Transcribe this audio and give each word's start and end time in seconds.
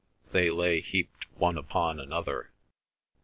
They 0.31 0.49
lay 0.49 0.81
heaped 0.81 1.27
one 1.35 1.59
upon 1.59 1.99
another. 1.99 2.49